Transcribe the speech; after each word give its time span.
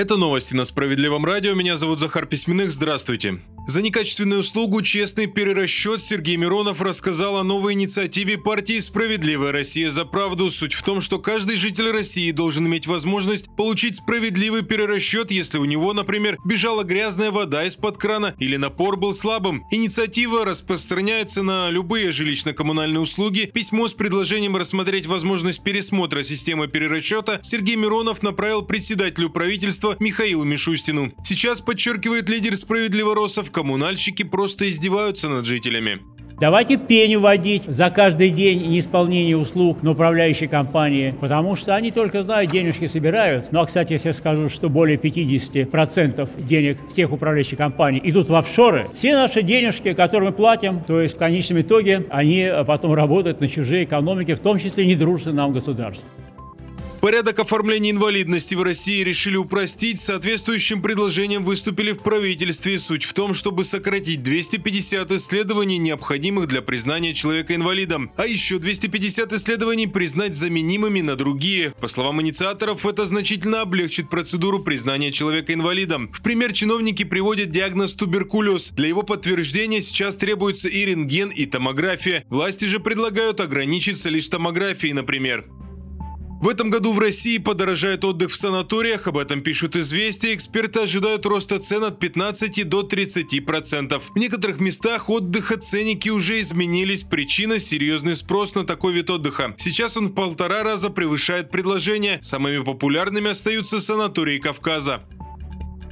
Это 0.00 0.16
новости 0.16 0.54
на 0.54 0.64
Справедливом 0.64 1.26
радио. 1.26 1.52
Меня 1.52 1.76
зовут 1.76 2.00
Захар 2.00 2.24
Письменных. 2.24 2.72
Здравствуйте. 2.72 3.38
За 3.66 3.82
некачественную 3.82 4.40
услугу 4.40 4.80
«Честный 4.80 5.26
перерасчет» 5.26 6.02
Сергей 6.02 6.36
Миронов 6.36 6.80
рассказал 6.80 7.36
о 7.36 7.44
новой 7.44 7.74
инициативе 7.74 8.38
партии 8.38 8.80
«Справедливая 8.80 9.52
Россия 9.52 9.90
за 9.90 10.06
правду». 10.06 10.48
Суть 10.48 10.72
в 10.72 10.82
том, 10.82 11.02
что 11.02 11.18
каждый 11.18 11.56
житель 11.56 11.90
России 11.90 12.30
должен 12.30 12.66
иметь 12.66 12.86
возможность 12.86 13.54
получить 13.56 13.96
справедливый 13.96 14.62
перерасчет, 14.62 15.30
если 15.30 15.58
у 15.58 15.66
него, 15.66 15.92
например, 15.92 16.38
бежала 16.46 16.82
грязная 16.82 17.30
вода 17.30 17.64
из-под 17.64 17.98
крана 17.98 18.34
или 18.38 18.56
напор 18.56 18.96
был 18.96 19.12
слабым. 19.12 19.64
Инициатива 19.70 20.46
распространяется 20.46 21.42
на 21.42 21.68
любые 21.68 22.08
жилищно-коммунальные 22.08 23.00
услуги. 23.00 23.50
Письмо 23.52 23.86
с 23.86 23.92
предложением 23.92 24.56
рассмотреть 24.56 25.06
возможность 25.06 25.62
пересмотра 25.62 26.24
системы 26.24 26.66
перерасчета 26.66 27.38
Сергей 27.42 27.76
Миронов 27.76 28.22
направил 28.22 28.62
председателю 28.62 29.28
правительства 29.28 29.89
Михаилу 29.98 30.44
Мишустину. 30.44 31.12
Сейчас, 31.24 31.60
подчеркивает 31.60 32.28
лидер 32.28 32.56
«Справедливого 32.56 33.14
Росов», 33.14 33.50
коммунальщики 33.50 34.22
просто 34.22 34.70
издеваются 34.70 35.28
над 35.28 35.46
жителями. 35.46 36.00
Давайте 36.40 36.78
пени 36.78 37.16
вводить 37.16 37.64
за 37.66 37.90
каждый 37.90 38.30
день 38.30 38.66
неисполнение 38.66 39.36
услуг 39.36 39.82
на 39.82 39.90
управляющей 39.90 40.48
компании, 40.48 41.14
потому 41.20 41.54
что 41.54 41.76
они 41.76 41.90
только 41.90 42.22
знают, 42.22 42.50
денежки 42.50 42.86
собирают. 42.86 43.52
Ну, 43.52 43.60
а, 43.60 43.66
кстати, 43.66 43.92
если 43.92 44.08
я 44.08 44.14
скажу, 44.14 44.48
что 44.48 44.70
более 44.70 44.96
50% 44.96 46.30
денег 46.42 46.78
всех 46.90 47.12
управляющих 47.12 47.58
компаний 47.58 48.00
идут 48.04 48.30
в 48.30 48.34
офшоры, 48.34 48.88
все 48.94 49.14
наши 49.14 49.42
денежки, 49.42 49.92
которые 49.92 50.30
мы 50.30 50.34
платим, 50.34 50.80
то 50.80 50.98
есть 50.98 51.16
в 51.16 51.18
конечном 51.18 51.60
итоге 51.60 52.06
они 52.08 52.50
потом 52.66 52.94
работают 52.94 53.42
на 53.42 53.48
чужие 53.48 53.84
экономики, 53.84 54.34
в 54.34 54.40
том 54.40 54.58
числе 54.58 54.86
недружественные 54.86 55.36
нам 55.36 55.52
государства. 55.52 56.08
Порядок 57.00 57.38
оформления 57.38 57.92
инвалидности 57.92 58.54
в 58.54 58.62
России 58.62 59.02
решили 59.02 59.36
упростить. 59.36 59.98
Соответствующим 59.98 60.82
предложением 60.82 61.46
выступили 61.46 61.92
в 61.92 62.00
правительстве. 62.00 62.78
Суть 62.78 63.04
в 63.04 63.14
том, 63.14 63.32
чтобы 63.32 63.64
сократить 63.64 64.22
250 64.22 65.10
исследований, 65.12 65.78
необходимых 65.78 66.46
для 66.46 66.60
признания 66.60 67.14
человека 67.14 67.54
инвалидом. 67.54 68.12
А 68.16 68.26
еще 68.26 68.58
250 68.58 69.32
исследований 69.32 69.86
признать 69.86 70.34
заменимыми 70.34 71.00
на 71.00 71.16
другие. 71.16 71.72
По 71.80 71.88
словам 71.88 72.20
инициаторов, 72.20 72.84
это 72.84 73.06
значительно 73.06 73.62
облегчит 73.62 74.10
процедуру 74.10 74.58
признания 74.58 75.10
человека 75.10 75.54
инвалидом. 75.54 76.12
В 76.12 76.20
пример 76.20 76.52
чиновники 76.52 77.04
приводят 77.04 77.48
диагноз 77.48 77.94
туберкулез. 77.94 78.72
Для 78.72 78.88
его 78.88 79.04
подтверждения 79.04 79.80
сейчас 79.80 80.16
требуется 80.16 80.68
и 80.68 80.84
рентген, 80.84 81.30
и 81.30 81.46
томография. 81.46 82.26
Власти 82.28 82.66
же 82.66 82.78
предлагают 82.78 83.40
ограничиться 83.40 84.10
лишь 84.10 84.28
томографией, 84.28 84.92
например. 84.92 85.46
В 86.40 86.48
этом 86.48 86.70
году 86.70 86.94
в 86.94 86.98
России 86.98 87.36
подорожает 87.36 88.02
отдых 88.02 88.30
в 88.30 88.36
санаториях, 88.36 89.06
об 89.06 89.18
этом 89.18 89.42
пишут 89.42 89.76
известия. 89.76 90.34
Эксперты 90.34 90.80
ожидают 90.80 91.26
роста 91.26 91.58
цен 91.58 91.84
от 91.84 91.98
15 91.98 92.66
до 92.66 92.80
30%. 92.80 94.02
В 94.14 94.18
некоторых 94.18 94.58
местах 94.58 95.10
отдыха 95.10 95.58
ценники 95.58 96.08
уже 96.08 96.40
изменились. 96.40 97.02
Причина– 97.02 97.58
серьезный 97.60 98.16
спрос 98.16 98.54
на 98.54 98.64
такой 98.64 98.94
вид 98.94 99.10
отдыха. 99.10 99.54
Сейчас 99.58 99.98
он 99.98 100.06
в 100.06 100.14
полтора 100.14 100.62
раза 100.62 100.88
превышает 100.88 101.50
предложение. 101.50 102.18
Самыми 102.22 102.64
популярными 102.64 103.28
остаются 103.28 103.78
санатории 103.78 104.38
Кавказа. 104.38 105.04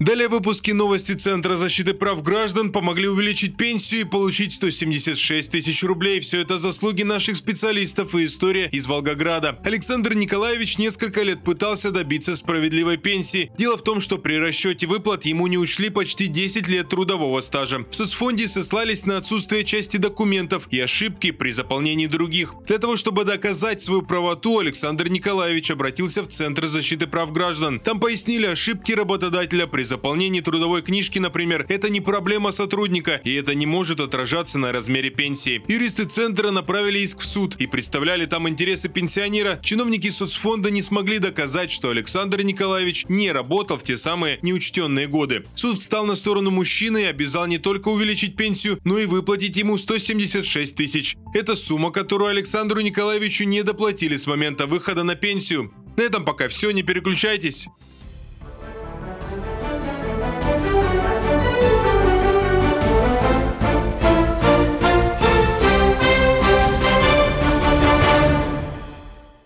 Далее 0.00 0.28
выпуски 0.28 0.72
новости 0.72 1.12
Центра 1.12 1.56
защиты 1.56 1.94
прав 1.94 2.22
граждан 2.22 2.72
помогли 2.72 3.06
увеличить 3.06 3.56
пенсию 3.56 4.00
и 4.00 4.04
получить 4.04 4.52
176 4.54 5.50
тысяч 5.50 5.84
рублей. 5.84 6.18
Все 6.20 6.40
это 6.40 6.58
заслуги 6.58 7.04
наших 7.04 7.36
специалистов 7.36 8.14
и 8.16 8.26
история 8.26 8.68
из 8.72 8.86
Волгограда. 8.86 9.60
Александр 9.64 10.14
Николаевич 10.14 10.78
несколько 10.78 11.22
лет 11.22 11.44
пытался 11.44 11.92
добиться 11.92 12.34
справедливой 12.34 12.96
пенсии. 12.96 13.52
Дело 13.56 13.78
в 13.78 13.84
том, 13.84 14.00
что 14.00 14.18
при 14.18 14.34
расчете 14.34 14.86
выплат 14.86 15.26
ему 15.26 15.46
не 15.46 15.58
учли 15.58 15.90
почти 15.90 16.26
10 16.26 16.66
лет 16.66 16.88
трудового 16.88 17.40
стажа. 17.40 17.84
В 17.88 17.94
соцфонде 17.94 18.48
сослались 18.48 19.06
на 19.06 19.18
отсутствие 19.18 19.64
части 19.64 19.96
документов 19.96 20.66
и 20.72 20.80
ошибки 20.80 21.30
при 21.30 21.50
заполнении 21.50 22.08
других. 22.08 22.54
Для 22.66 22.78
того, 22.78 22.96
чтобы 22.96 23.24
доказать 23.24 23.80
свою 23.80 24.02
правоту, 24.02 24.58
Александр 24.58 25.08
Николаевич 25.08 25.70
обратился 25.70 26.22
в 26.22 26.28
Центр 26.28 26.66
защиты 26.66 27.06
прав 27.06 27.30
граждан. 27.32 27.78
Там 27.78 28.00
пояснили 28.00 28.46
ошибки 28.46 28.90
работодателя 28.92 29.66
при 29.66 29.83
заполнении 29.86 30.40
трудовой 30.40 30.82
книжки, 30.82 31.18
например, 31.18 31.66
это 31.68 31.90
не 31.90 32.00
проблема 32.00 32.50
сотрудника, 32.50 33.20
и 33.24 33.34
это 33.34 33.54
не 33.54 33.66
может 33.66 34.00
отражаться 34.00 34.58
на 34.58 34.72
размере 34.72 35.10
пенсии. 35.10 35.62
Юристы 35.68 36.04
центра 36.04 36.50
направили 36.50 36.98
иск 37.00 37.20
в 37.20 37.26
суд 37.26 37.56
и 37.58 37.66
представляли 37.66 38.26
там 38.26 38.48
интересы 38.48 38.88
пенсионера. 38.88 39.60
Чиновники 39.62 40.10
соцфонда 40.10 40.70
не 40.70 40.82
смогли 40.82 41.18
доказать, 41.18 41.70
что 41.70 41.90
Александр 41.90 42.42
Николаевич 42.42 43.04
не 43.08 43.30
работал 43.32 43.78
в 43.78 43.82
те 43.82 43.96
самые 43.96 44.38
неучтенные 44.42 45.06
годы. 45.06 45.44
Суд 45.54 45.78
встал 45.78 46.06
на 46.06 46.14
сторону 46.14 46.50
мужчины 46.50 47.02
и 47.02 47.04
обязал 47.04 47.46
не 47.46 47.58
только 47.58 47.88
увеличить 47.88 48.36
пенсию, 48.36 48.78
но 48.84 48.98
и 48.98 49.06
выплатить 49.06 49.56
ему 49.56 49.78
176 49.78 50.74
тысяч. 50.74 51.16
Это 51.34 51.56
сумма, 51.56 51.90
которую 51.90 52.30
Александру 52.30 52.80
Николаевичу 52.80 53.44
не 53.44 53.62
доплатили 53.62 54.16
с 54.16 54.26
момента 54.26 54.66
выхода 54.66 55.02
на 55.02 55.14
пенсию. 55.14 55.72
На 55.96 56.02
этом 56.02 56.24
пока 56.24 56.48
все, 56.48 56.70
не 56.70 56.82
переключайтесь. 56.82 57.68